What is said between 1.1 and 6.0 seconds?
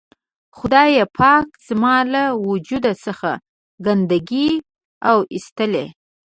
پاک زما له وجود څخه ګندګي و اېستله.